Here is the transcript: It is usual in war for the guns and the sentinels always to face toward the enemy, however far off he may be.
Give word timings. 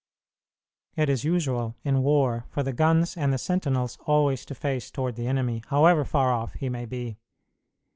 It 0.95 1.09
is 1.09 1.23
usual 1.23 1.75
in 1.83 2.01
war 2.01 2.45
for 2.49 2.63
the 2.63 2.73
guns 2.73 3.15
and 3.15 3.31
the 3.31 3.37
sentinels 3.37 3.99
always 4.07 4.45
to 4.45 4.55
face 4.55 4.89
toward 4.89 5.15
the 5.15 5.27
enemy, 5.27 5.61
however 5.67 6.03
far 6.05 6.31
off 6.33 6.53
he 6.53 6.69
may 6.69 6.87
be. 6.87 7.17